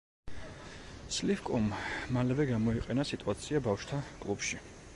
[1.17, 1.67] სლივკომ
[2.17, 4.61] მალევე გამოიყენა სიტუაცია ბავშვთა კლუბში.